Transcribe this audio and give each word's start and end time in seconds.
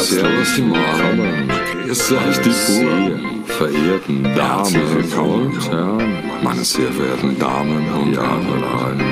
Servus 0.00 0.54
die 0.56 0.62
Morgen, 0.62 1.48
grüß 1.84 2.12
euch 2.12 2.38
die 2.38 2.48
Buren, 2.48 3.44
verehrten 3.44 4.24
Damen 4.34 5.04
und 5.28 5.70
Herren, 5.70 6.24
meine 6.42 6.64
sehr 6.64 6.90
verehrten 6.90 7.38
Damen 7.38 7.86
und 7.92 8.16
Herren. 8.16 9.02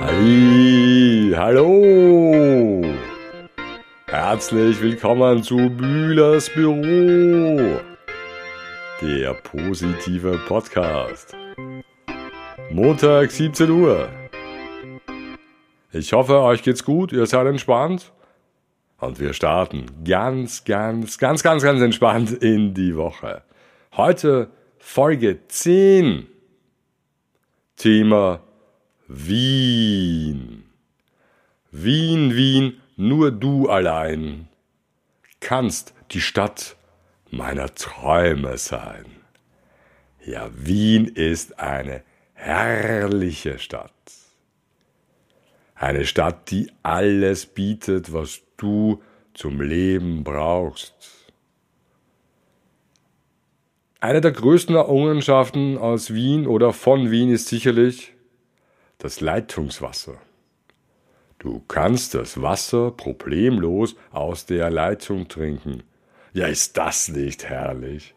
Halli, 0.00 1.32
hallo! 1.36 2.82
Herzlich 4.08 4.82
willkommen 4.82 5.44
zu 5.44 5.70
Bühlers 5.70 6.50
Büro, 6.50 7.78
der 9.00 9.34
positive 9.34 10.40
Podcast. 10.48 11.36
Montag 12.70 13.30
17 13.30 13.70
Uhr. 13.70 14.08
Ich 15.92 16.12
hoffe, 16.12 16.40
euch 16.40 16.64
geht's 16.64 16.84
gut, 16.84 17.12
ihr 17.12 17.26
seid 17.26 17.46
entspannt. 17.46 18.12
Und 18.98 19.20
wir 19.20 19.34
starten 19.34 20.04
ganz, 20.04 20.64
ganz, 20.64 21.18
ganz, 21.18 21.42
ganz, 21.42 21.62
ganz 21.62 21.80
entspannt 21.82 22.30
in 22.30 22.72
die 22.72 22.96
Woche. 22.96 23.42
Heute 23.96 24.50
Folge 24.78 25.46
10. 25.48 26.26
Thema 27.76 28.40
Wien. 29.06 30.64
Wien, 31.70 32.34
Wien, 32.34 32.80
nur 32.96 33.30
du 33.30 33.68
allein 33.68 34.48
kannst 35.40 35.92
die 36.12 36.22
Stadt 36.22 36.76
meiner 37.30 37.74
Träume 37.74 38.56
sein. 38.56 39.04
Ja, 40.24 40.48
Wien 40.54 41.06
ist 41.06 41.60
eine 41.60 42.02
herrliche 42.32 43.58
Stadt. 43.58 43.92
Eine 45.74 46.06
Stadt, 46.06 46.50
die 46.50 46.72
alles 46.82 47.44
bietet, 47.44 48.14
was 48.14 48.40
du 48.56 49.02
zum 49.34 49.60
Leben 49.60 50.24
brauchst. 50.24 50.94
Eine 54.00 54.20
der 54.20 54.32
größten 54.32 54.76
Errungenschaften 54.76 55.78
aus 55.78 56.12
Wien 56.12 56.46
oder 56.46 56.72
von 56.72 57.10
Wien 57.10 57.30
ist 57.30 57.48
sicherlich 57.48 58.14
das 58.98 59.20
Leitungswasser. 59.20 60.18
Du 61.38 61.62
kannst 61.68 62.14
das 62.14 62.40
Wasser 62.40 62.90
problemlos 62.90 63.96
aus 64.10 64.46
der 64.46 64.70
Leitung 64.70 65.28
trinken. 65.28 65.82
Ja, 66.32 66.46
ist 66.46 66.76
das 66.76 67.08
nicht 67.08 67.44
herrlich? 67.44 68.14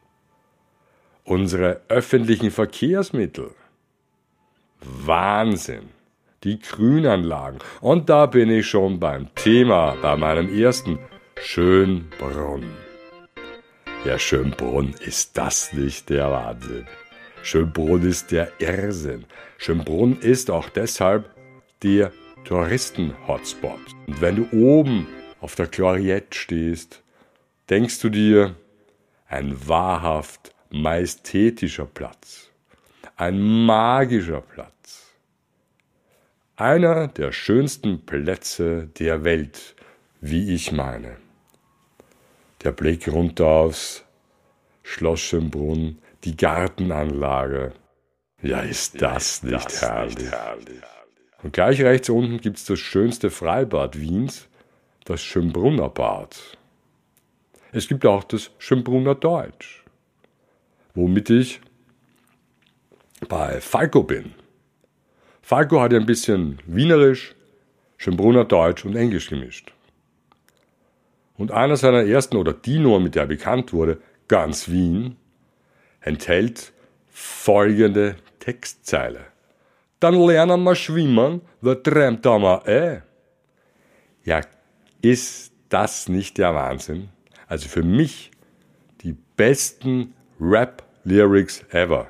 Unsere 1.24 1.82
öffentlichen 1.90 2.52
Verkehrsmittel. 2.52 3.52
Wahnsinn 4.82 5.90
die 6.44 6.60
Grünanlagen. 6.60 7.60
Und 7.82 8.10
da 8.10 8.26
bin 8.26 8.50
ich 8.50 8.68
schon 8.68 9.00
beim 9.00 9.34
Thema, 9.36 9.96
bei 10.02 10.16
meinem 10.16 10.58
ersten 10.58 11.00
Schönbrunn. 11.42 12.66
Ja, 14.06 14.18
Schönbrunn, 14.18 14.96
ist 15.02 15.38
das 15.38 15.74
nicht 15.74 16.10
der 16.10 16.32
Wahnsinn? 16.32 16.88
Schönbrunn 17.44 18.04
ist 18.04 18.32
der 18.32 18.52
Irrsinn. 18.60 19.26
Schönbrunn 19.58 20.18
ist 20.20 20.50
auch 20.50 20.70
deshalb 20.70 21.30
der 21.84 22.12
Touristen-Hotspot. 22.46 23.80
Und 24.08 24.22
wenn 24.22 24.36
du 24.38 24.48
oben 24.52 25.08
auf 25.42 25.56
der 25.56 25.68
Gloriette 25.68 26.38
stehst, 26.38 27.02
denkst 27.70 28.00
du 28.00 28.10
dir, 28.10 28.56
ein 29.28 29.56
wahrhaft 29.68 30.54
majestätischer 30.72 31.86
Platz, 31.86 32.50
ein 33.16 33.40
magischer 33.40 34.42
Platz. 34.42 34.79
Einer 36.60 37.08
der 37.08 37.32
schönsten 37.32 38.06
Plätze 38.06 38.90
der 39.00 39.24
Welt, 39.24 39.78
wie 40.20 40.54
ich 40.54 40.74
meine. 40.74 41.16
Der 42.66 42.74
Blick 42.74 43.08
runter 43.08 43.48
aufs 43.48 44.04
Schloss 44.84 45.22
Schönbrunn, 45.22 46.00
die 46.26 46.36
Gartenanlage. 46.36 47.72
Ja, 48.42 48.60
ist 48.60 49.02
das, 49.02 49.02
ja, 49.02 49.16
ist 49.16 49.44
nicht, 49.46 49.66
das 49.68 49.82
herrlich. 49.82 50.18
nicht 50.18 50.32
herrlich. 50.34 50.82
Und 51.44 51.54
gleich 51.54 51.82
rechts 51.82 52.10
unten 52.10 52.42
gibt 52.42 52.58
es 52.58 52.66
das 52.66 52.80
schönste 52.80 53.30
Freibad 53.30 53.98
Wiens, 53.98 54.50
das 55.06 55.24
Schönbrunner 55.24 55.88
Bad. 55.88 56.58
Es 57.72 57.88
gibt 57.88 58.06
auch 58.06 58.26
das 58.26 58.52
Schönbrunner 58.58 59.16
Deutsch, 59.16 59.86
womit 60.94 61.30
ich 61.30 61.62
bei 63.30 63.62
Falco 63.62 64.04
bin. 64.04 64.34
Falco 65.50 65.82
hat 65.82 65.96
ein 65.96 66.06
bisschen 66.06 66.60
Wienerisch, 66.68 67.34
Schönbrunner 67.98 68.46
Deutsch 68.46 68.86
und 68.86 68.96
Englisch 68.96 69.32
gemischt. 69.32 69.74
Und 71.40 71.50
einer 71.52 71.76
seiner 71.76 72.04
ersten 72.04 72.38
oder 72.38 72.54
die 72.54 72.78
Nummer, 72.78 73.00
mit 73.00 73.16
der 73.16 73.24
er 73.24 73.28
bekannt 73.30 73.74
wurde, 73.74 74.00
Ganz 74.28 74.70
Wien, 74.70 75.16
enthält 76.02 76.72
folgende 77.10 78.18
Textzeile. 78.38 79.22
Dann 80.00 80.14
lernen 80.14 80.62
wir 80.62 80.76
schwimmen, 80.76 81.42
wer 81.62 81.82
träumt 81.82 82.24
da 82.28 82.38
mal 82.38 82.62
eh? 82.68 83.02
Ja, 84.24 84.42
ist 85.02 85.52
das 85.70 86.10
nicht 86.10 86.38
der 86.38 86.54
Wahnsinn? 86.54 87.10
Also 87.48 87.70
für 87.70 87.82
mich 87.82 88.30
die 89.02 89.16
besten 89.36 90.14
Rap-Lyrics 90.40 91.66
ever. 91.72 92.06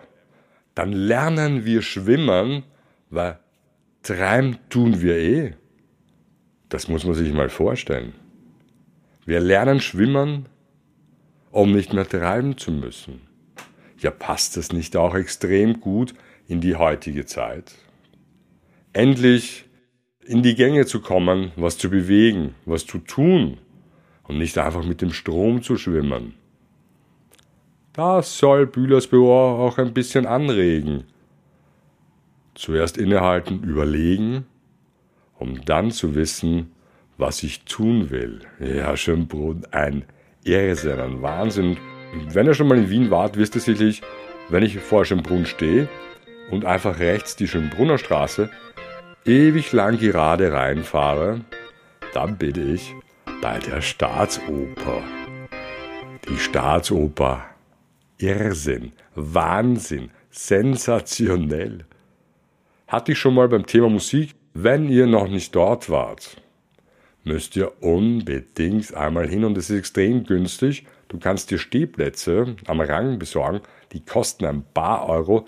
Dann 0.75 0.91
lernen 0.91 1.63
wir 1.63 1.81
schwimmen, 1.81 2.65
weil 3.09 3.39
treiben 4.03 4.57
tun 4.69 5.01
wir 5.01 5.17
eh. 5.17 5.53
Das 6.69 6.87
muss 6.87 7.03
man 7.05 7.15
sich 7.15 7.33
mal 7.33 7.49
vorstellen. 7.49 8.13
Wir 9.25 9.39
lernen 9.39 9.79
schwimmen, 9.79 10.47
um 11.51 11.71
nicht 11.71 11.93
mehr 11.93 12.07
treiben 12.07 12.57
zu 12.57 12.71
müssen. 12.71 13.21
Ja, 13.99 14.11
passt 14.11 14.55
das 14.55 14.71
nicht 14.71 14.95
auch 14.95 15.15
extrem 15.15 15.81
gut 15.81 16.13
in 16.47 16.61
die 16.61 16.75
heutige 16.75 17.25
Zeit? 17.25 17.73
Endlich 18.93 19.65
in 20.25 20.43
die 20.43 20.55
Gänge 20.55 20.85
zu 20.85 21.01
kommen, 21.01 21.51
was 21.55 21.77
zu 21.77 21.89
bewegen, 21.89 22.55
was 22.65 22.85
zu 22.85 22.99
tun 22.99 23.57
und 24.23 24.37
nicht 24.37 24.57
einfach 24.57 24.85
mit 24.85 25.01
dem 25.01 25.11
Strom 25.11 25.63
zu 25.63 25.75
schwimmen. 25.75 26.35
Das 27.93 28.37
soll 28.37 28.67
Bühlers 28.67 29.07
Büro 29.07 29.33
auch 29.33 29.77
ein 29.79 29.93
bisschen 29.93 30.25
anregen 30.25 31.05
Zuerst 32.59 32.97
innehalten, 32.97 33.63
überlegen, 33.63 34.45
um 35.37 35.63
dann 35.63 35.91
zu 35.91 36.13
wissen, 36.13 36.73
was 37.17 37.41
ich 37.41 37.63
tun 37.63 38.09
will. 38.09 38.41
Ja, 38.59 38.97
Schönbrunn, 38.97 39.65
ein 39.71 40.03
Irrsinn, 40.43 40.99
ein 40.99 41.21
Wahnsinn. 41.21 41.77
Wenn 42.27 42.47
ihr 42.47 42.53
schon 42.53 42.67
mal 42.67 42.77
in 42.77 42.89
Wien 42.89 43.11
wart, 43.11 43.37
wisst 43.37 43.55
ihr 43.55 43.61
sicherlich, 43.61 44.01
wenn 44.49 44.61
ich 44.61 44.77
vor 44.77 45.05
Schönbrunn 45.05 45.45
stehe 45.45 45.87
und 46.51 46.65
einfach 46.65 46.99
rechts 46.99 47.37
die 47.37 47.47
Schönbrunner 47.47 47.97
Straße 47.97 48.49
ewig 49.23 49.71
lang 49.71 49.97
gerade 49.97 50.51
reinfahre, 50.51 51.39
dann 52.13 52.37
bin 52.37 52.75
ich 52.75 52.93
bei 53.41 53.57
der 53.59 53.79
Staatsoper. 53.79 55.01
Die 56.27 56.37
Staatsoper. 56.37 57.41
Irrsinn, 58.17 58.91
Wahnsinn, 59.15 60.09
sensationell 60.29 61.85
hatte 62.89 63.11
ich 63.11 63.19
schon 63.19 63.35
mal 63.35 63.47
beim 63.47 63.65
Thema 63.65 63.87
Musik. 63.87 64.35
Wenn 64.53 64.89
ihr 64.89 65.05
noch 65.05 65.27
nicht 65.27 65.55
dort 65.55 65.89
wart, 65.89 66.41
müsst 67.23 67.55
ihr 67.55 67.83
unbedingt 67.83 68.93
einmal 68.95 69.29
hin 69.29 69.45
und 69.45 69.57
es 69.57 69.69
ist 69.69 69.77
extrem 69.77 70.23
günstig. 70.23 70.85
Du 71.07 71.19
kannst 71.19 71.51
dir 71.51 71.59
Stehplätze 71.59 72.55
am 72.65 72.81
Rang 72.81 73.19
besorgen, 73.19 73.61
die 73.93 74.03
kosten 74.03 74.45
ein 74.45 74.63
paar 74.73 75.07
Euro 75.07 75.47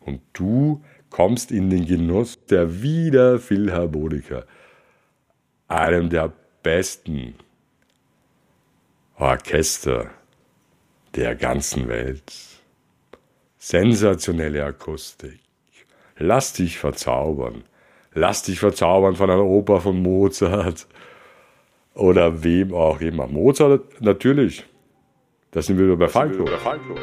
und 0.00 0.20
du 0.32 0.82
kommst 1.10 1.50
in 1.50 1.70
den 1.70 1.86
Genuss 1.86 2.38
der 2.46 2.82
Wiener 2.82 3.40
Philharmoniker, 3.40 4.46
einem 5.66 6.08
der 6.08 6.32
besten 6.62 7.34
Orchester 9.16 10.10
der 11.16 11.34
ganzen 11.34 11.88
Welt. 11.88 12.32
Sensationelle 13.58 14.64
Akustik. 14.64 15.45
Lass 16.18 16.54
dich 16.54 16.78
verzaubern. 16.78 17.64
Lass 18.14 18.42
dich 18.42 18.58
verzaubern 18.58 19.16
von 19.16 19.30
einer 19.30 19.44
Oper 19.44 19.82
von 19.82 20.00
Mozart 20.00 20.86
oder 21.94 22.42
wem 22.42 22.72
auch 22.72 23.02
immer. 23.02 23.26
Mozart 23.26 24.00
natürlich. 24.00 24.64
Das 25.50 25.66
sind 25.66 25.78
wir 25.78 25.94
bei 25.96 26.08
Falco. 26.08 26.44
Bei 26.44 26.56
Falco. 26.56 26.94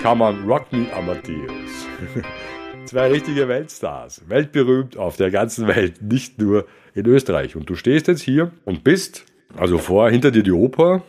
Come 0.00 0.24
on, 0.24 0.44
rock 0.46 0.72
me, 0.72 0.86
Amadeus. 0.94 1.86
Zwei 2.88 3.08
richtige 3.08 3.48
Weltstars. 3.48 4.22
Weltberühmt 4.28 4.96
auf 4.96 5.18
der 5.18 5.30
ganzen 5.30 5.68
Welt, 5.68 6.00
nicht 6.00 6.38
nur 6.38 6.66
in 6.94 7.04
Österreich. 7.04 7.54
Und 7.54 7.68
du 7.68 7.74
stehst 7.74 8.08
jetzt 8.08 8.22
hier 8.22 8.50
und 8.64 8.82
bist, 8.82 9.26
also 9.54 9.76
vor, 9.76 10.08
hinter 10.08 10.30
dir 10.30 10.42
die 10.42 10.52
Oper 10.52 11.02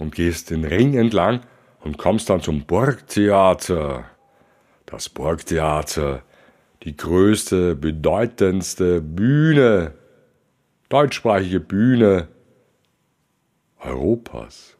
und 0.00 0.12
gehst 0.12 0.50
den 0.50 0.64
Ring 0.64 0.94
entlang 0.94 1.42
und 1.84 1.98
kommst 1.98 2.30
dann 2.30 2.40
zum 2.40 2.66
Burgtheater. 2.66 4.06
Das 4.86 5.08
Burgtheater, 5.08 6.24
die 6.82 6.96
größte, 6.96 7.76
bedeutendste 7.76 9.00
Bühne, 9.00 9.94
deutschsprachige 10.88 11.60
Bühne 11.60 12.26
Europas. 13.78 14.76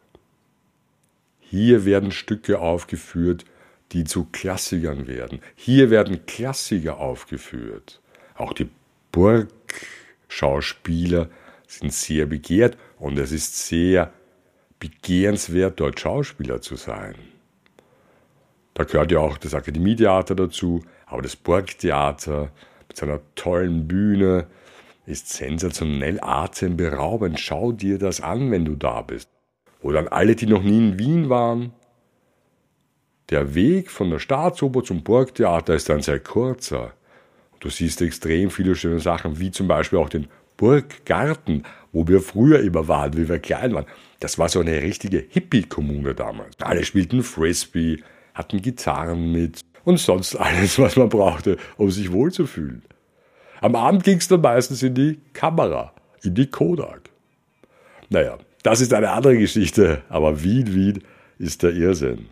Hier 1.39 1.85
werden 1.85 2.11
Stücke 2.11 2.59
aufgeführt, 2.59 3.45
die 3.93 4.05
zu 4.05 4.27
Klassikern 4.31 5.07
werden. 5.07 5.41
Hier 5.55 5.91
werden 5.91 6.27
Klassiker 6.27 6.99
aufgeführt. 6.99 8.01
Auch 8.37 8.53
die 8.53 8.69
Burgschauspieler 9.13 11.29
sind 11.67 11.93
sehr 11.93 12.27
begehrt 12.27 12.77
und 12.99 13.19
es 13.19 13.33
ist 13.33 13.67
sehr 13.67 14.13
begehrenswert, 14.79 15.81
dort 15.81 16.01
Schauspieler 16.01 16.61
zu 16.61 16.77
sein. 16.77 17.15
Da 18.75 18.85
gehört 18.85 19.13
ja 19.13 19.19
auch 19.19 19.37
das 19.37 19.55
Akademietheater 19.55 20.35
dazu, 20.35 20.83
aber 21.07 21.23
das 21.23 21.37
Burgtheater 21.37 22.51
mit 22.89 22.97
seiner 22.97 23.21
tollen 23.35 23.87
Bühne 23.87 24.47
ist 25.07 25.29
sensationell 25.29 26.19
atemberaubend. 26.21 27.41
Schau 27.41 27.73
dir 27.73 27.99
das 27.99 28.21
an, 28.21 28.51
wenn 28.51 28.65
du 28.65 28.77
da 28.77 29.03
bist. 29.03 29.29
Oder 29.83 30.01
an 30.01 30.09
alle, 30.09 30.37
die 30.37 30.47
noch 30.47 30.63
nie 30.63 30.79
in 30.79 30.99
Wien 30.99 31.29
waren. 31.29 31.73
Der 33.31 33.55
Weg 33.55 33.93
von 33.93 34.11
der 34.11 34.19
Staatsoper 34.19 34.83
zum 34.83 35.05
Burgtheater 35.05 35.75
ist 35.75 35.89
ein 35.89 36.03
sehr 36.03 36.19
kurzer. 36.19 36.93
Du 37.61 37.71
siehst 37.71 38.03
extrem 38.03 38.51
viele 38.51 38.75
schöne 38.75 38.99
Sachen, 38.99 39.39
wie 39.39 39.53
zum 39.53 39.69
Beispiel 39.69 40.01
auch 40.01 40.09
den 40.09 40.27
Burggarten, 40.57 41.63
wo 41.93 42.09
wir 42.09 42.21
früher 42.23 42.59
immer 42.61 42.89
waren, 42.89 43.17
wie 43.17 43.29
wir 43.29 43.39
klein 43.39 43.73
waren. 43.73 43.87
Das 44.19 44.37
war 44.39 44.49
so 44.49 44.61
eine 44.61 44.83
richtige 44.83 45.25
Hippie-Kommune 45.29 46.15
damals. 46.15 46.57
Alle 46.61 46.85
spielten 46.85 47.23
Frisbee, 47.23 48.03
hatten 48.35 48.61
Gitarren 48.63 49.31
mit 49.31 49.61
und 49.85 49.99
sonst 50.01 50.35
alles, 50.35 50.79
was 50.81 50.97
man 50.97 51.09
brauchte, 51.09 51.57
um 51.77 51.91
sich 51.91 52.11
wohlzufühlen. 52.11 52.83
Am 53.61 53.77
Abend 53.77 54.03
ging 54.03 54.19
es 54.19 54.27
dann 54.27 54.41
meistens 54.41 54.83
in 54.83 54.95
die 54.95 55.21
Kamera, 55.35 55.93
in 56.25 56.35
die 56.35 56.51
Kodak. 56.51 57.11
Naja, 58.09 58.39
das 58.65 58.81
ist 58.81 58.93
eine 58.93 59.11
andere 59.11 59.39
Geschichte, 59.39 60.03
aber 60.09 60.43
Wien, 60.43 60.75
Wien 60.75 61.05
ist 61.39 61.63
der 61.63 61.73
Irrsinn. 61.73 62.27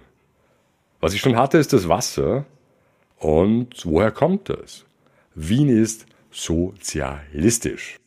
Was 1.01 1.15
ich 1.15 1.21
schon 1.21 1.37
hatte, 1.37 1.59
ist 1.59 1.73
das 1.73 1.89
Wasser. 1.89 2.45
Und 3.19 3.85
woher 3.85 4.11
kommt 4.11 4.49
das? 4.49 4.85
Wien 5.35 5.69
ist 5.69 6.07
sozialistisch. 6.33 7.99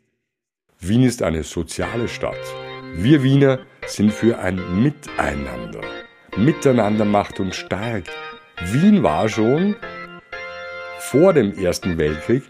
Wien 0.79 1.03
ist 1.03 1.21
eine 1.21 1.43
soziale 1.43 2.09
Stadt. 2.09 2.41
Wir 2.95 3.23
Wiener 3.23 3.59
sind 3.87 4.11
für 4.11 4.39
ein 4.39 4.83
Miteinander. 4.83 5.81
Miteinander 6.35 7.05
macht 7.05 7.39
uns 7.39 7.55
stark. 7.55 8.03
Wien 8.73 9.03
war 9.03 9.29
schon 9.29 9.77
vor 10.99 11.31
dem 11.33 11.57
Ersten 11.57 11.97
Weltkrieg 11.97 12.43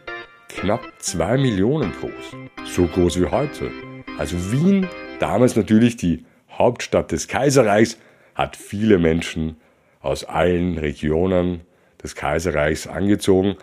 knapp 0.50 0.82
zwei 0.98 1.38
Millionen 1.38 1.92
groß. 2.00 2.36
So 2.66 2.88
groß 2.88 3.20
wie 3.20 3.26
heute. 3.26 3.70
Also 4.18 4.52
Wien, 4.52 4.88
damals 5.20 5.56
natürlich 5.56 5.98
die 5.98 6.26
Hauptstadt 6.50 7.12
des 7.12 7.28
Kaiserreichs, 7.28 8.00
hat 8.34 8.56
viele 8.56 8.98
Menschen 8.98 9.58
aus 10.01 10.24
allen 10.24 10.77
Regionen 10.77 11.62
des 12.01 12.15
Kaiserreichs 12.15 12.88
angezogen. 12.88 13.56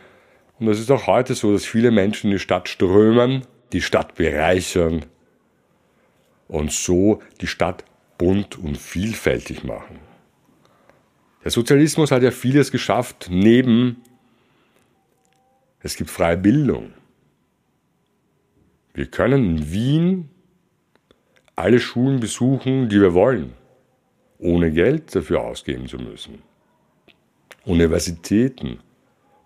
Und 0.58 0.69
es 0.69 0.81
ist 0.81 0.90
auch 0.90 1.06
heute 1.06 1.35
so, 1.35 1.52
dass 1.52 1.64
viele 1.64 1.90
Menschen 1.90 2.31
in 2.31 2.37
die 2.37 2.43
Stadt 2.43 2.69
strömen 2.69 3.43
die 3.73 3.82
Stadt 3.82 4.14
bereichern 4.14 5.05
und 6.49 6.73
so 6.73 7.23
die 7.40 7.46
Stadt 7.46 7.85
bunt 8.17 8.58
und 8.58 8.79
vielfältig 8.79 9.64
machen. 9.64 9.99
Der 11.44 11.50
Sozialismus 11.50 12.11
hat 12.11 12.23
ja 12.23 12.31
vieles 12.31 12.73
geschafft, 12.73 13.29
neben 13.31 14.02
es 15.81 15.96
gibt 15.96 16.11
freie 16.11 16.37
Bildung. 16.37 16.93
Wir 18.94 19.06
können 19.06 19.58
in 19.58 19.73
Wien 19.73 20.31
alle 21.55 21.79
Schulen 21.79 22.20
besuchen, 22.20 22.88
die 22.88 23.00
wir 23.00 23.14
wollen, 23.14 23.52
ohne 24.38 24.70
Geld 24.70 25.14
dafür 25.14 25.43
ausgeben 25.43 25.87
zu 25.87 25.99
müssen. 25.99 26.43
Universitäten, 27.64 28.81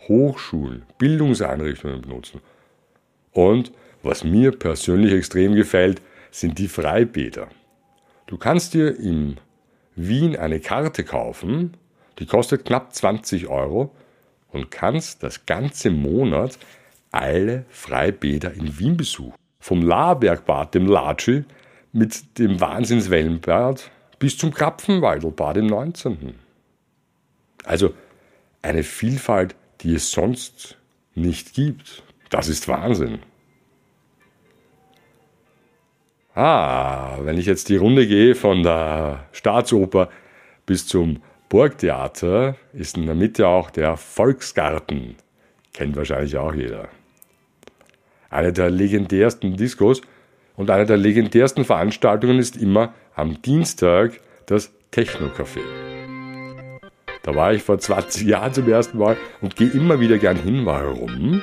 Hochschulen, 0.09 0.83
Bildungseinrichtungen 0.99 2.03
benutzen. 2.03 2.41
Und 3.33 3.73
was 4.03 4.25
mir 4.25 4.53
persönlich 4.53 5.13
extrem 5.13 5.55
gefällt, 5.55 6.03
sind 6.31 6.59
die 6.59 6.69
Freibäder. 6.69 7.49
Du 8.27 8.37
kannst 8.37 8.75
dir 8.75 8.99
in 8.99 9.39
Wien 9.95 10.37
eine 10.37 10.61
Karte 10.61 11.05
kaufen, 11.05 11.77
die 12.19 12.27
kostet 12.27 12.65
knapp 12.65 12.95
20 12.95 13.49
Euro 13.49 13.95
und 14.51 14.71
kannst 14.71 15.23
das 15.23 15.47
ganze 15.47 15.91
Monat 15.91 16.59
alle 17.11 17.65
Freibäder 17.69 18.53
in 18.53 18.79
Wien 18.79 18.97
besuchen. 18.97 19.35
Vom 19.61 19.83
Labergbad, 19.83 20.75
dem 20.75 20.87
Latschi, 20.87 21.45
mit 21.93 22.39
dem 22.39 22.61
Wahnsinnswellenbad 22.61 23.91
bis 24.23 24.39
zum 24.39 24.55
Krapfenwaldelbad 24.55 25.57
im 25.57 25.67
19. 25.67 26.37
Also 27.65 27.93
eine 28.63 28.85
Vielfalt, 28.85 29.57
die 29.81 29.97
es 29.97 30.13
sonst 30.13 30.79
nicht 31.17 31.55
gibt. 31.55 32.05
Das 32.31 32.47
ist 32.47 32.69
Wahnsinn. 32.69 33.19
Ah, 36.37 37.19
wenn 37.23 37.37
ich 37.37 37.47
jetzt 37.47 37.69
die 37.69 37.75
Runde 37.75 38.07
gehe 38.07 38.37
von 38.37 38.63
der 38.63 39.27
Staatsoper 39.33 40.09
bis 40.67 40.87
zum 40.87 41.21
Burgtheater, 41.49 42.55
ist 42.73 42.97
in 42.97 43.07
der 43.07 43.17
Mitte 43.17 43.49
auch 43.49 43.71
der 43.71 43.97
Volksgarten. 43.97 45.17
Kennt 45.75 45.97
wahrscheinlich 45.97 46.37
auch 46.37 46.55
jeder. 46.55 46.87
Eine 48.31 48.53
der 48.53 48.71
legendärsten 48.71 49.57
Diskos 49.57 50.01
und 50.63 50.71
eine 50.71 50.87
der 50.87 50.97
legendärsten 50.97 51.65
Veranstaltungen 51.65 52.39
ist 52.39 52.57
immer 52.57 52.95
am 53.17 53.43
Dienstag 53.43 54.21
das 54.47 54.73
Techno-Café. 54.93 55.59
Da 57.25 57.35
war 57.35 57.53
ich 57.53 57.65
vor 57.65 57.81
20 57.81 58.29
Jahren 58.29 58.55
zum 58.55 58.69
ersten 58.69 58.99
Mal 58.99 59.17
und 59.41 59.57
gehe 59.57 59.71
immer 59.71 59.99
wieder 59.99 60.19
gern 60.19 60.37
hin. 60.37 60.65
Warum? 60.65 61.43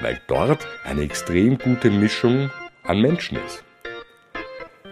Weil 0.00 0.18
dort 0.28 0.66
eine 0.82 1.02
extrem 1.02 1.58
gute 1.58 1.90
Mischung 1.90 2.50
an 2.84 3.02
Menschen 3.02 3.36
ist. 3.44 3.64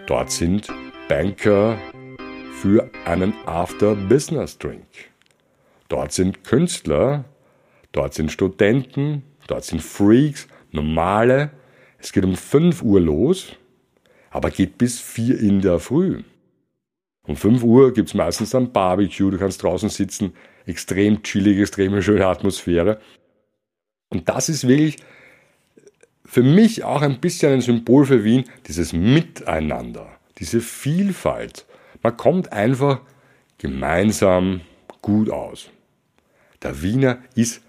Dort 0.05 0.29
sind 0.29 0.67
Banker 1.09 1.75
für 2.61 2.91
einen 3.05 3.33
After-Business-Drink. 3.47 4.85
Dort 5.89 6.11
sind 6.11 6.43
Künstler, 6.43 7.25
dort 7.91 8.13
sind 8.13 8.31
Studenten, 8.31 9.23
dort 9.47 9.63
sind 9.63 9.81
Freaks, 9.81 10.47
normale. 10.71 11.49
Es 11.97 12.11
geht 12.11 12.23
um 12.23 12.35
5 12.35 12.83
Uhr 12.83 13.01
los, 13.01 13.57
aber 14.33 14.49
geht 14.49 14.79
bis 14.79 14.99
4 14.99 15.39
in 15.39 15.61
der 15.61 15.79
Früh. 15.79 16.23
Um 17.25 17.37
5 17.37 17.63
Uhr 17.63 17.93
gibt 17.93 18.09
es 18.09 18.15
meistens 18.15 18.53
ein 18.55 18.73
Barbecue, 18.73 19.29
du 19.29 19.37
kannst 19.37 19.61
draußen 19.63 19.89
sitzen, 19.89 20.33
extrem 20.65 21.21
chillig, 21.23 21.59
extrem 21.59 22.01
schöne 22.01 22.25
Atmosphäre. 22.25 22.99
Und 24.09 24.27
das 24.27 24.49
ist 24.49 24.67
wirklich 24.67 24.97
für 26.25 26.43
mich 26.43 26.83
auch 26.83 27.03
ein 27.03 27.21
bisschen 27.21 27.53
ein 27.53 27.61
Symbol 27.61 28.05
für 28.05 28.23
Wien, 28.23 28.45
dieses 28.67 28.91
Miteinander, 28.91 30.07
diese 30.39 30.61
Vielfalt. 30.61 31.65
Man 32.01 32.17
kommt 32.17 32.51
einfach 32.51 33.01
gemeinsam 33.59 34.61
gut 35.03 35.29
aus. 35.29 35.69
Der 36.63 36.81
Wiener 36.81 37.19
ist 37.35 37.61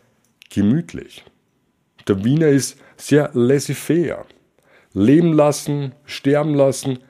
gemütlich. 0.48 1.24
Der 2.08 2.24
Wiener 2.24 2.48
ist 2.48 2.78
sehr 2.96 3.30
laissez-faire. 3.34 4.24
Leben 4.96 5.32
lassen, 5.32 5.92
sterben 6.04 6.54
lassen, 6.54 7.00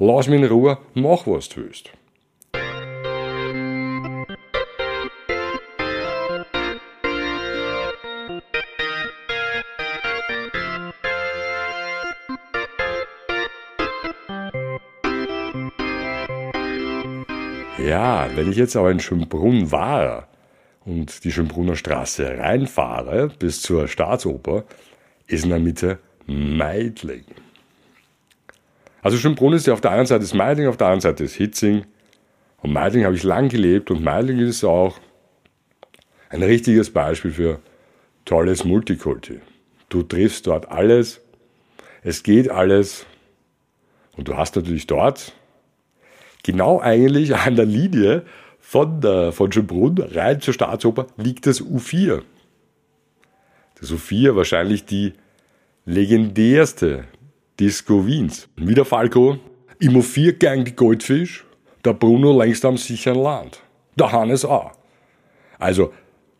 lass 0.00 0.26
mich 0.26 0.40
in 0.40 0.48
Ruhe, 0.48 0.78
mach 0.94 1.28
was 1.28 1.48
du 1.48 1.60
willst. 1.60 1.92
Ja, 17.78 18.28
wenn 18.34 18.50
ich 18.50 18.56
jetzt 18.56 18.74
aber 18.74 18.90
in 18.90 18.98
Schönbrunn 18.98 19.70
war 19.70 20.26
und 20.84 21.22
die 21.22 21.30
Schönbrunner 21.30 21.76
Straße 21.76 22.38
reinfahre 22.38 23.28
bis 23.38 23.62
zur 23.62 23.86
Staatsoper, 23.86 24.64
ist 25.28 25.44
in 25.44 25.50
der 25.50 25.60
Mitte 25.60 26.00
Meidling. 26.30 27.24
Also 29.02 29.16
Schönbrunn 29.16 29.54
ist 29.54 29.66
ja 29.66 29.72
auf 29.72 29.80
der 29.80 29.90
einen 29.90 30.06
Seite 30.06 30.22
ist 30.22 30.34
Meidling, 30.34 30.68
auf 30.68 30.76
der 30.76 30.86
anderen 30.86 31.00
Seite 31.00 31.24
ist 31.24 31.34
Hitzing. 31.34 31.84
Und 32.62 32.72
Meidling 32.72 33.04
habe 33.04 33.16
ich 33.16 33.24
lang 33.24 33.48
gelebt 33.48 33.90
und 33.90 34.04
Meidling 34.04 34.38
ist 34.38 34.62
auch 34.62 34.98
ein 36.28 36.42
richtiges 36.42 36.90
Beispiel 36.90 37.32
für 37.32 37.60
tolles 38.24 38.64
Multikulti. 38.64 39.40
Du 39.88 40.04
triffst 40.04 40.46
dort 40.46 40.70
alles, 40.70 41.20
es 42.02 42.22
geht 42.22 42.48
alles 42.48 43.06
und 44.16 44.28
du 44.28 44.36
hast 44.36 44.54
natürlich 44.54 44.86
dort 44.86 45.32
genau 46.44 46.80
eigentlich 46.80 47.34
an 47.34 47.56
der 47.56 47.66
Linie 47.66 48.24
Von, 48.60 49.00
der, 49.00 49.32
von 49.32 49.50
Schönbrunn 49.50 49.98
rein 49.98 50.40
zur 50.40 50.54
Staatsoper 50.54 51.08
liegt 51.16 51.46
das 51.46 51.60
U4. 51.60 52.22
Das 53.80 53.90
U4 53.90 54.36
wahrscheinlich 54.36 54.84
die 54.84 55.14
legendärste 55.90 57.04
Disco 57.58 58.06
Wiens. 58.06 58.48
Wie 58.54 58.74
der 58.74 58.84
Falco, 58.84 59.38
im 59.80 59.96
U4 59.96 60.34
gang 60.34 60.64
die 60.64 60.76
Goldfisch, 60.76 61.44
der 61.84 61.94
Bruno 61.94 62.38
längst 62.38 62.64
am 62.64 62.76
sicheren 62.76 63.20
Land. 63.20 63.60
Der 63.96 64.12
Hannes 64.12 64.44
auch. 64.44 64.70
Also, 65.58 65.92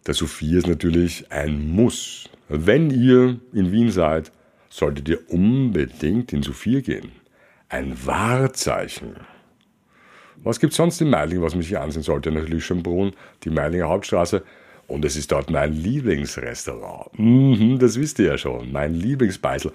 das 0.04 0.22
U4 0.22 0.58
ist 0.58 0.66
natürlich 0.68 1.32
ein 1.32 1.68
Muss. 1.68 2.30
Wenn 2.48 2.90
ihr 2.90 3.40
in 3.52 3.72
Wien 3.72 3.90
seid, 3.90 4.30
solltet 4.68 5.08
ihr 5.08 5.18
unbedingt 5.30 6.32
ins 6.32 6.48
U4 6.48 6.82
gehen. 6.82 7.10
Ein 7.68 7.96
Wahrzeichen. 8.06 9.16
Was 10.36 10.60
gibt's 10.60 10.76
sonst 10.76 11.00
in 11.00 11.10
Meidling, 11.10 11.42
was 11.42 11.56
mich 11.56 11.68
hier 11.68 11.82
ansehen 11.82 12.04
sollte? 12.04 12.30
Natürlich 12.30 12.64
Schönbrunn, 12.64 13.14
die 13.42 13.50
Meidlinger 13.50 13.88
Hauptstraße. 13.88 14.44
Und 14.90 15.04
es 15.04 15.14
ist 15.14 15.30
dort 15.30 15.50
mein 15.50 15.72
Lieblingsrestaurant. 15.72 17.16
Mhm, 17.16 17.78
das 17.78 17.98
wisst 17.98 18.18
ihr 18.18 18.26
ja 18.26 18.38
schon. 18.38 18.72
Mein 18.72 18.92
Lieblingsbeitel, 18.94 19.70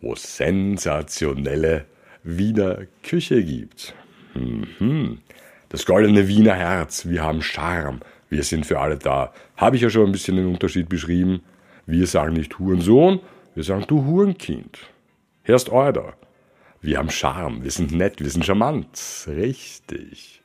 wo 0.00 0.12
es 0.12 0.36
sensationelle 0.36 1.86
Wiener 2.22 2.86
Küche 3.02 3.42
gibt. 3.42 3.94
Mhm. 4.34 5.18
Das 5.70 5.84
goldene 5.84 6.28
Wiener 6.28 6.54
Herz. 6.54 7.04
Wir 7.06 7.24
haben 7.24 7.42
Charme. 7.42 7.98
Wir 8.28 8.44
sind 8.44 8.64
für 8.64 8.78
alle 8.78 8.96
da. 8.96 9.34
Habe 9.56 9.74
ich 9.74 9.82
ja 9.82 9.90
schon 9.90 10.06
ein 10.06 10.12
bisschen 10.12 10.36
den 10.36 10.46
Unterschied 10.46 10.88
beschrieben. 10.88 11.42
Wir 11.86 12.06
sagen 12.06 12.34
nicht 12.34 12.56
Hurensohn, 12.60 13.18
wir 13.56 13.64
sagen 13.64 13.84
du 13.88 14.04
Hurenkind. 14.04 14.78
Hörst 15.42 15.70
euer. 15.70 16.14
Wir 16.80 16.98
haben 16.98 17.10
Charme, 17.10 17.64
wir 17.64 17.72
sind 17.72 17.90
nett, 17.90 18.20
wir 18.20 18.30
sind 18.30 18.46
charmant. 18.46 19.26
Richtig. 19.26 20.42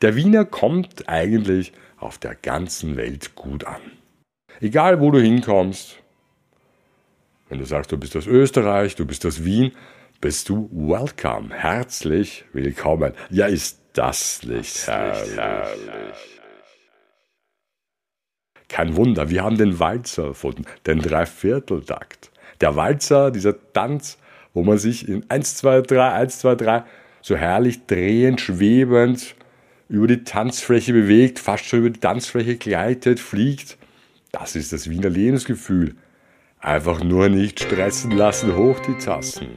Der 0.00 0.16
Wiener 0.16 0.46
kommt 0.46 1.10
eigentlich 1.10 1.74
auf 2.00 2.18
der 2.18 2.34
ganzen 2.34 2.96
Welt 2.96 3.34
gut 3.34 3.64
an. 3.64 3.80
Egal 4.60 5.00
wo 5.00 5.10
du 5.10 5.20
hinkommst, 5.20 5.98
wenn 7.48 7.58
du 7.58 7.64
sagst, 7.64 7.92
du 7.92 7.98
bist 7.98 8.16
aus 8.16 8.26
Österreich, 8.26 8.96
du 8.96 9.06
bist 9.06 9.24
aus 9.26 9.44
Wien, 9.44 9.72
bist 10.20 10.48
du 10.48 10.68
welcome, 10.72 11.50
herzlich 11.54 12.44
willkommen. 12.52 13.14
Ja, 13.30 13.46
ist 13.46 13.80
das 13.92 14.42
nicht 14.42 14.86
herrlich? 14.86 15.36
herrlich. 15.36 16.40
Kein 18.68 18.94
Wunder, 18.96 19.30
wir 19.30 19.42
haben 19.42 19.58
den 19.58 19.80
Walzer 19.80 20.28
erfunden, 20.28 20.64
den 20.86 21.00
Dreivierteltakt. 21.00 22.30
Der 22.60 22.76
Walzer, 22.76 23.30
dieser 23.30 23.72
Tanz, 23.72 24.16
wo 24.54 24.62
man 24.62 24.78
sich 24.78 25.08
in 25.08 25.28
1, 25.28 25.56
2, 25.56 25.82
3, 25.82 26.12
1, 26.12 26.38
2, 26.38 26.54
3 26.54 26.84
so 27.22 27.36
herrlich 27.36 27.86
drehend, 27.86 28.40
schwebend 28.40 29.34
über 29.90 30.06
die 30.06 30.22
Tanzfläche 30.22 30.92
bewegt, 30.92 31.40
fast 31.40 31.64
schon 31.64 31.80
über 31.80 31.90
die 31.90 31.98
Tanzfläche 31.98 32.56
gleitet, 32.56 33.18
fliegt. 33.18 33.76
Das 34.30 34.54
ist 34.54 34.72
das 34.72 34.88
Wiener 34.88 35.10
Lebensgefühl. 35.10 35.96
Einfach 36.60 37.02
nur 37.02 37.28
nicht 37.28 37.58
stressen 37.58 38.12
lassen, 38.12 38.54
hoch 38.54 38.78
die 38.80 38.96
Tassen. 39.04 39.48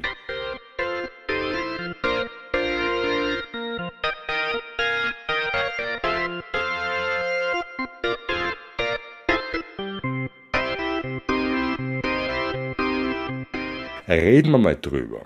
Reden 14.08 14.52
wir 14.52 14.58
mal 14.58 14.78
drüber. 14.82 15.26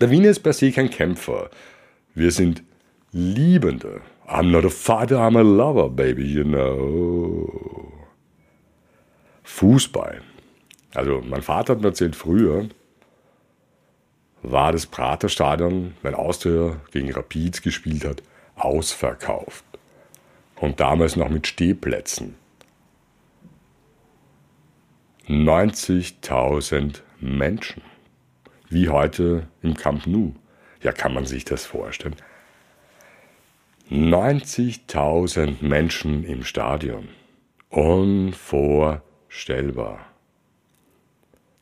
Der 0.00 0.10
Wiener 0.10 0.30
ist 0.30 0.40
per 0.40 0.52
se 0.52 0.72
kein 0.72 0.90
Kämpfer. 0.90 1.50
Wir 2.14 2.32
sind 2.32 2.64
Liebende. 3.14 4.00
I'm 4.26 4.50
not 4.50 4.64
a 4.64 4.70
fighter, 4.70 5.16
I'm 5.16 5.36
a 5.36 5.42
lover, 5.42 5.88
baby, 5.88 6.24
you 6.24 6.42
know. 6.42 7.92
Fußball. 9.44 10.20
Also, 10.94 11.22
mein 11.24 11.42
Vater 11.42 11.74
hat 11.74 11.80
mir 11.80 11.88
erzählt, 11.88 12.16
früher 12.16 12.68
war 14.42 14.72
das 14.72 14.86
Praterstadion, 14.86 15.94
wenn 16.02 16.14
Austria 16.14 16.80
gegen 16.90 17.12
Rapid 17.12 17.62
gespielt 17.62 18.04
hat, 18.04 18.22
ausverkauft. 18.56 19.64
Und 20.56 20.80
damals 20.80 21.14
noch 21.14 21.28
mit 21.28 21.46
Stehplätzen. 21.46 22.34
90.000 25.28 27.00
Menschen. 27.20 27.82
Wie 28.68 28.88
heute 28.88 29.46
im 29.62 29.74
Camp 29.74 30.06
Nou. 30.06 30.34
Ja, 30.82 30.92
kann 30.92 31.14
man 31.14 31.26
sich 31.26 31.44
das 31.44 31.64
vorstellen? 31.64 32.16
90.000 33.90 35.56
Menschen 35.60 36.24
im 36.24 36.42
Stadion. 36.42 37.08
Unvorstellbar. 37.68 40.06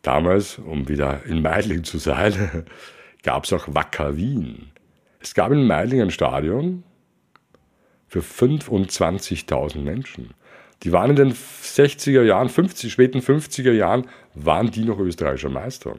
Damals, 0.03 0.59
um 0.59 0.89
wieder 0.89 1.25
in 1.27 1.43
Meidling 1.43 1.83
zu 1.83 1.99
sein, 1.99 2.65
gab 3.23 3.45
es 3.45 3.53
auch 3.53 3.67
Wacker 3.69 4.17
Wien. 4.17 4.71
Es 5.21 5.35
gab 5.35 5.51
in 5.51 5.67
Meidling 5.67 6.03
ein 6.03 6.11
Stadion 6.11 6.85
für 8.07 8.21
25.000 8.21 9.79
Menschen. 9.79 10.35
Die 10.85 10.93
waren 10.93 11.11
in 11.11 11.17
den 11.17 11.33
60er 11.33 12.23
Jahren, 12.23 12.49
50, 12.49 12.93
späten 12.93 13.21
50er 13.21 13.73
Jahren, 13.73 14.07
waren 14.35 14.71
die 14.71 14.85
noch 14.85 14.99
österreichischer 14.99 15.49
Meister. 15.49 15.99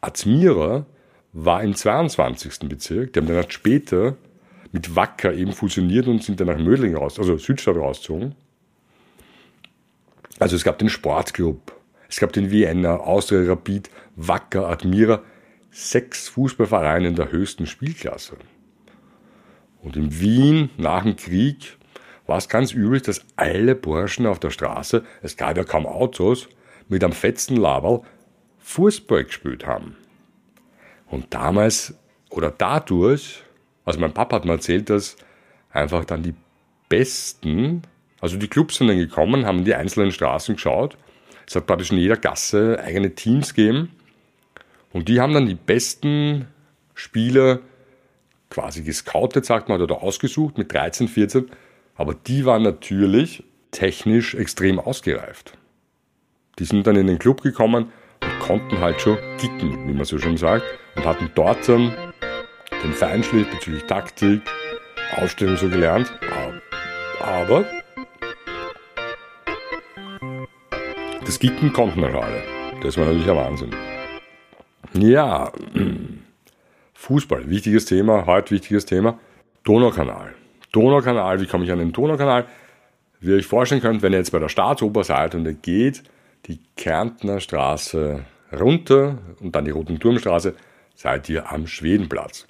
Azmira 0.00 0.86
war 1.32 1.62
im 1.62 1.74
22. 1.74 2.68
Bezirk, 2.68 3.12
die 3.12 3.20
haben 3.20 3.28
dann 3.28 3.50
später 3.50 4.16
mit 4.72 4.96
Wacker 4.96 5.32
eben 5.34 5.52
fusioniert 5.52 6.08
und 6.08 6.24
sind 6.24 6.40
dann 6.40 6.48
nach 6.48 6.58
Mödling 6.58 6.96
raus, 6.96 7.18
also 7.18 7.36
Südstadt 7.36 7.76
rausgezogen. 7.76 8.34
Also 10.38 10.56
es 10.56 10.64
gab 10.64 10.78
den 10.78 10.88
Sportclub, 10.88 11.72
es 12.08 12.18
gab 12.18 12.32
den 12.32 12.50
Vienna, 12.50 12.96
Austria 12.96 13.48
Rapid, 13.48 13.90
Wacker, 14.16 14.68
Admira, 14.68 15.22
sechs 15.70 16.28
Fußballvereine 16.28 17.08
in 17.08 17.16
der 17.16 17.30
höchsten 17.30 17.66
Spielklasse. 17.66 18.36
Und 19.82 19.96
in 19.96 20.20
Wien 20.20 20.70
nach 20.78 21.02
dem 21.02 21.16
Krieg 21.16 21.76
war 22.26 22.38
es 22.38 22.48
ganz 22.48 22.72
üblich, 22.72 23.02
dass 23.02 23.24
alle 23.36 23.74
Burschen 23.74 24.26
auf 24.26 24.38
der 24.38 24.50
Straße, 24.50 25.04
es 25.22 25.36
gab 25.36 25.56
ja 25.56 25.64
kaum 25.64 25.86
Autos, 25.86 26.48
mit 26.88 27.02
einem 27.02 27.12
fetzen 27.12 27.56
Laberl 27.56 28.02
Fußball 28.58 29.24
gespielt 29.24 29.66
haben. 29.66 29.96
Und 31.06 31.34
damals 31.34 31.94
oder 32.30 32.50
dadurch 32.50 33.42
also 33.84 34.00
mein 34.00 34.12
Papa 34.12 34.36
hat 34.36 34.44
mir 34.44 34.52
erzählt, 34.52 34.90
dass 34.90 35.16
einfach 35.70 36.04
dann 36.04 36.22
die 36.22 36.34
Besten, 36.88 37.82
also 38.20 38.36
die 38.36 38.48
Clubs 38.48 38.76
sind 38.76 38.88
dann 38.88 38.98
gekommen, 38.98 39.46
haben 39.46 39.64
die 39.64 39.74
einzelnen 39.74 40.12
Straßen 40.12 40.54
geschaut. 40.56 40.96
Es 41.46 41.56
hat 41.56 41.66
praktisch 41.66 41.90
in 41.90 41.98
jeder 41.98 42.16
Gasse 42.16 42.80
eigene 42.82 43.14
Teams 43.14 43.54
gegeben. 43.54 43.90
Und 44.92 45.08
die 45.08 45.20
haben 45.20 45.32
dann 45.32 45.46
die 45.46 45.54
besten 45.54 46.46
Spieler 46.94 47.60
quasi 48.50 48.82
gescoutet, 48.82 49.46
sagt 49.46 49.68
man, 49.68 49.80
oder 49.80 50.02
ausgesucht 50.02 50.58
mit 50.58 50.72
13, 50.72 51.08
14. 51.08 51.50
Aber 51.94 52.14
die 52.14 52.44
waren 52.44 52.62
natürlich 52.62 53.42
technisch 53.70 54.34
extrem 54.34 54.78
ausgereift. 54.78 55.56
Die 56.58 56.64
sind 56.64 56.86
dann 56.86 56.96
in 56.96 57.06
den 57.06 57.18
Club 57.18 57.42
gekommen 57.42 57.90
und 58.20 58.38
konnten 58.40 58.80
halt 58.80 59.00
schon 59.00 59.16
kicken, 59.38 59.88
wie 59.88 59.94
man 59.94 60.04
so 60.04 60.18
schon 60.18 60.36
sagt, 60.36 60.64
und 60.94 61.06
hatten 61.06 61.30
dort 61.34 61.66
dann 61.68 62.11
den 62.82 62.92
Feinschliff 62.92 63.48
bezüglich 63.50 63.84
Taktik, 63.84 64.42
Aufstellung 65.16 65.56
so 65.56 65.68
gelernt. 65.68 66.12
Aber 67.20 67.64
das 71.24 71.38
Gicken 71.38 71.72
konnten 71.72 72.00
wir 72.00 72.14
alle. 72.14 72.42
Das 72.82 72.96
war 72.96 73.04
natürlich 73.04 73.30
ein 73.30 73.36
Wahnsinn. 73.36 73.70
Ja, 74.94 75.52
Fußball, 76.94 77.48
wichtiges 77.48 77.84
Thema, 77.84 78.26
heute 78.26 78.52
wichtiges 78.52 78.84
Thema. 78.84 79.18
Donaukanal. 79.64 80.34
Donaukanal, 80.72 81.40
wie 81.40 81.46
komme 81.46 81.64
ich 81.64 81.72
an 81.72 81.78
den 81.78 81.92
Donaukanal? 81.92 82.46
Wie 83.20 83.30
ihr 83.30 83.36
euch 83.36 83.46
vorstellen 83.46 83.80
könnt, 83.80 84.02
wenn 84.02 84.12
ihr 84.12 84.18
jetzt 84.18 84.32
bei 84.32 84.40
der 84.40 84.48
Staatsoper 84.48 85.04
seid 85.04 85.34
und 85.34 85.46
ihr 85.46 85.54
geht 85.54 86.02
die 86.46 86.58
Kärntner 86.76 87.38
Straße 87.38 88.24
runter 88.52 89.18
und 89.40 89.54
dann 89.54 89.64
die 89.64 89.70
Roten 89.70 90.00
Turmstraße, 90.00 90.56
seid 90.96 91.28
ihr 91.28 91.50
am 91.50 91.66
Schwedenplatz. 91.66 92.46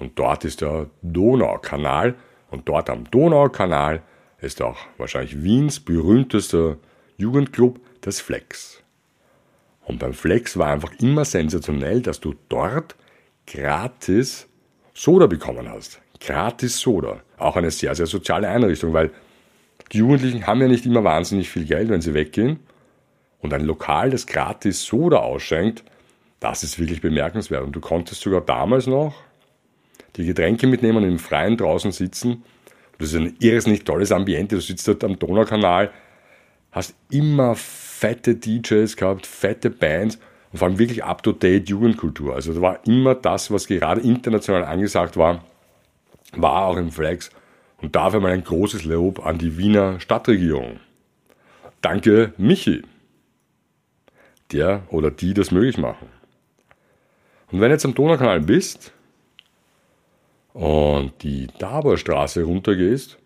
Und 0.00 0.18
dort 0.18 0.44
ist 0.44 0.62
der 0.62 0.86
Donaukanal. 1.02 2.16
Und 2.50 2.68
dort 2.68 2.90
am 2.90 3.08
Donaukanal 3.10 4.02
ist 4.40 4.60
auch 4.62 4.78
wahrscheinlich 4.98 5.42
Wiens 5.42 5.78
berühmtester 5.78 6.78
Jugendclub, 7.16 7.78
das 8.00 8.20
Flex. 8.20 8.82
Und 9.84 9.98
beim 9.98 10.14
Flex 10.14 10.56
war 10.56 10.68
einfach 10.68 10.92
immer 11.00 11.24
sensationell, 11.24 12.00
dass 12.00 12.18
du 12.20 12.34
dort 12.48 12.96
gratis 13.46 14.48
Soda 14.94 15.26
bekommen 15.26 15.68
hast. 15.68 16.00
Gratis 16.18 16.78
Soda. 16.80 17.20
Auch 17.38 17.56
eine 17.56 17.70
sehr, 17.70 17.94
sehr 17.94 18.06
soziale 18.06 18.48
Einrichtung, 18.48 18.92
weil 18.92 19.10
die 19.92 19.98
Jugendlichen 19.98 20.46
haben 20.46 20.60
ja 20.60 20.68
nicht 20.68 20.86
immer 20.86 21.04
wahnsinnig 21.04 21.50
viel 21.50 21.64
Geld, 21.64 21.90
wenn 21.90 22.00
sie 22.00 22.14
weggehen. 22.14 22.60
Und 23.40 23.52
ein 23.52 23.64
Lokal, 23.64 24.10
das 24.10 24.26
gratis 24.26 24.84
Soda 24.84 25.18
ausschenkt, 25.18 25.84
das 26.40 26.62
ist 26.62 26.78
wirklich 26.78 27.00
bemerkenswert. 27.00 27.64
Und 27.64 27.72
du 27.72 27.80
konntest 27.80 28.22
sogar 28.22 28.40
damals 28.40 28.86
noch 28.86 29.14
die 30.20 30.26
Getränke 30.26 30.66
mitnehmen 30.66 30.98
und 30.98 31.04
im 31.04 31.18
Freien 31.18 31.56
draußen 31.56 31.92
sitzen. 31.92 32.44
Das 32.98 33.12
ist 33.12 33.16
ein 33.16 33.34
nicht 33.40 33.86
tolles 33.86 34.12
Ambiente. 34.12 34.56
Du 34.56 34.60
sitzt 34.60 34.86
dort 34.86 35.02
am 35.04 35.18
Donaukanal, 35.18 35.90
hast 36.70 36.94
immer 37.10 37.54
fette 37.54 38.36
DJs 38.36 38.94
gehabt, 38.96 39.26
fette 39.26 39.70
Bands 39.70 40.18
und 40.52 40.58
vor 40.58 40.68
allem 40.68 40.78
wirklich 40.78 41.04
up-to-date 41.04 41.68
Jugendkultur. 41.68 42.34
Also 42.34 42.52
da 42.52 42.60
war 42.60 42.86
immer 42.86 43.14
das, 43.14 43.50
was 43.50 43.66
gerade 43.66 44.00
international 44.00 44.64
angesagt 44.64 45.16
war, 45.16 45.44
war 46.32 46.66
auch 46.66 46.76
im 46.76 46.90
Flex. 46.90 47.30
Und 47.80 47.96
dafür 47.96 48.20
mal 48.20 48.32
ein 48.32 48.44
großes 48.44 48.84
Lob 48.84 49.24
an 49.24 49.38
die 49.38 49.56
Wiener 49.56 50.00
Stadtregierung. 50.00 50.80
Danke, 51.80 52.34
Michi, 52.36 52.82
der 54.52 54.82
oder 54.90 55.10
die 55.10 55.32
das 55.32 55.50
möglich 55.50 55.78
machen. 55.78 56.08
Und 57.50 57.60
wenn 57.60 57.68
du 57.68 57.74
jetzt 57.74 57.86
am 57.86 57.94
Donaukanal 57.94 58.40
bist 58.40 58.92
und 60.52 61.12
die 61.22 61.48
Daberstraße 61.58 62.42
runtergehst, 62.42 63.18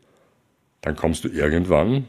dann 0.80 0.96
kommst 0.96 1.24
du 1.24 1.28
irgendwann, 1.28 2.06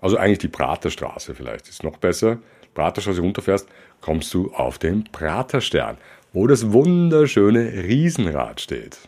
also 0.00 0.16
eigentlich 0.16 0.38
die 0.38 0.48
Praterstraße 0.48 1.34
vielleicht, 1.34 1.68
ist 1.68 1.84
noch 1.84 1.98
besser, 1.98 2.38
Praterstraße 2.74 3.20
runterfährst, 3.20 3.68
kommst 4.00 4.32
du 4.34 4.52
auf 4.52 4.78
den 4.78 5.04
Praterstern, 5.04 5.98
wo 6.32 6.46
das 6.46 6.72
wunderschöne 6.72 7.72
Riesenrad 7.84 8.60
steht. 8.60 8.98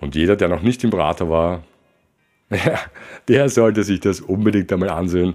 Und 0.00 0.14
jeder, 0.14 0.36
der 0.36 0.48
noch 0.48 0.62
nicht 0.62 0.82
im 0.84 0.90
Prater 0.90 1.28
war, 1.28 1.64
der 3.28 3.48
sollte 3.48 3.84
sich 3.84 4.00
das 4.00 4.20
unbedingt 4.20 4.72
einmal 4.72 4.90
ansehen. 4.90 5.34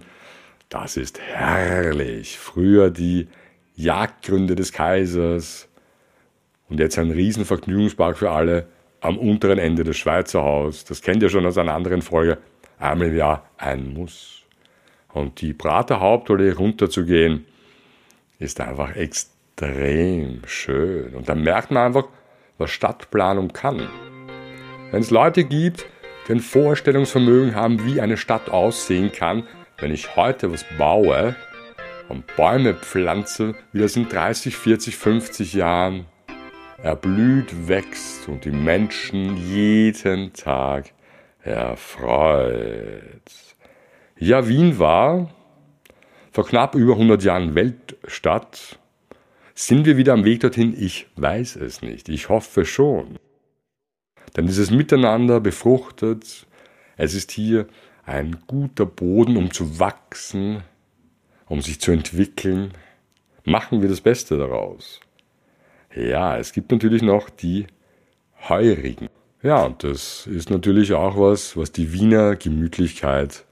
Das 0.70 0.98
ist 0.98 1.20
herrlich. 1.20 2.38
Früher 2.38 2.90
die 2.90 3.28
Jagdgründe 3.76 4.56
des 4.56 4.72
Kaisers 4.72 5.68
und 6.70 6.80
jetzt 6.80 6.98
ein 6.98 7.12
Riesenvergnügungspark 7.12 8.18
für 8.18 8.32
alle 8.32 8.68
am 9.02 9.18
unteren 9.18 9.60
Ende 9.60 9.84
des 9.84 9.98
Schweizer 9.98 10.42
Haus. 10.42 10.84
Das 10.86 11.02
kennt 11.02 11.22
ihr 11.22 11.30
schon 11.30 11.46
aus 11.46 11.58
einer 11.58 11.74
anderen 11.74 12.02
Folge. 12.02 12.38
Einmal 12.80 13.08
im 13.10 13.18
Jahr 13.18 13.50
ein 13.58 13.94
Muss. 13.94 14.44
Und 15.14 15.42
die 15.42 15.54
Prater 15.54 16.00
Hauptallee 16.00 16.52
runterzugehen, 16.52 17.46
ist 18.40 18.60
einfach 18.60 18.96
extrem 18.96 20.42
schön. 20.46 21.14
Und 21.14 21.30
da 21.30 21.36
merkt 21.36 21.72
man 21.72 21.86
einfach, 21.86 22.08
was 22.58 22.72
Stadtplanung 22.72 23.54
kann. 23.54 23.88
Wenn 24.92 25.02
es 25.02 25.12
Leute 25.12 25.44
gibt, 25.44 25.86
die 26.28 26.34
ein 26.34 26.40
Vorstellungsvermögen 26.40 27.56
haben, 27.56 27.86
wie 27.86 28.02
eine 28.02 28.18
Stadt 28.18 28.50
aussehen 28.50 29.12
kann, 29.12 29.44
wenn 29.78 29.94
ich 29.94 30.16
heute 30.16 30.52
was 30.52 30.66
baue 30.78 31.36
und 32.10 32.36
Bäume 32.36 32.74
pflanze, 32.74 33.56
wie 33.72 33.80
das 33.80 33.96
in 33.96 34.10
30, 34.10 34.56
40, 34.56 34.98
50 34.98 35.54
Jahren 35.54 36.06
erblüht, 36.82 37.68
wächst 37.68 38.28
und 38.28 38.46
die 38.46 38.52
Menschen 38.52 39.38
jeden 39.38 40.34
Tag 40.34 40.94
erfreut. 41.42 43.22
Ja, 44.18 44.48
Wien 44.48 44.80
war 44.80 45.30
vor 46.32 46.46
knapp 46.46 46.76
über 46.76 46.94
100 46.94 47.24
Jahren 47.24 47.56
Weltstadt. 47.56 48.80
Sind 49.54 49.86
wir 49.86 49.98
wieder 49.98 50.14
am 50.14 50.26
Weg 50.26 50.42
dorthin? 50.42 50.76
Ich 50.78 51.08
weiß 51.16 51.56
es 51.58 51.82
nicht. 51.82 52.10
Ich 52.10 52.30
hoffe 52.30 52.66
schon. 52.66 53.20
Denn 54.36 54.48
dieses 54.48 54.70
Miteinander 54.70 55.40
befruchtet. 55.40 56.46
Es 56.98 57.14
ist 57.14 57.32
hier 57.32 57.68
ein 58.06 58.38
guter 58.48 58.86
Boden, 58.86 59.38
um 59.38 59.52
zu 59.52 59.80
wachsen, 59.80 60.62
um 61.48 61.62
sich 61.62 61.80
zu 61.80 61.92
entwickeln. 61.92 62.74
Machen 63.46 63.82
wir 63.82 63.90
das 63.90 64.02
Beste 64.02 64.38
daraus. 64.38 65.00
Ja, 65.96 66.38
es 66.38 66.52
gibt 66.52 66.72
natürlich 66.72 67.02
noch 67.02 67.30
die 67.30 67.68
Heurigen. 68.50 69.08
Ja, 69.42 69.64
und 69.64 69.84
das 69.84 70.28
ist 70.28 70.50
natürlich 70.50 70.94
auch 70.94 71.18
was, 71.18 71.56
was 71.56 71.72
die 71.72 71.94
Wiener 71.94 72.36
Gemütlichkeit 72.36 73.46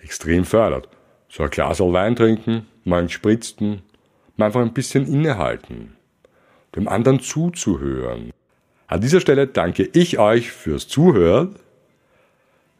extrem 0.00 0.44
fördert. 0.44 0.88
So 1.28 1.42
ein 1.42 1.50
Glas 1.50 1.80
Wein 1.80 2.14
trinken, 2.14 2.66
mal 2.84 3.00
einen 3.00 3.08
Spritzen, 3.08 3.82
mal 4.36 4.46
einfach 4.46 4.60
ein 4.60 4.74
bisschen 4.74 5.06
innehalten, 5.06 5.96
dem 6.76 6.86
anderen 6.86 7.20
zuzuhören. 7.20 8.30
An 8.86 9.00
dieser 9.00 9.20
Stelle 9.20 9.48
danke 9.48 9.88
ich 9.92 10.18
euch 10.18 10.52
fürs 10.52 10.86
Zuhören. 10.86 11.56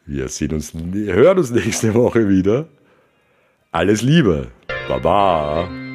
Wir 0.04 0.28
sehen 0.28 0.52
uns, 0.52 0.72
hören 0.74 1.38
uns 1.38 1.50
nächste 1.64 1.94
Woche 1.94 2.28
wieder. 2.28 2.68
Alles 3.72 4.02
Liebe. 4.02 4.52
Baba. 4.88 5.85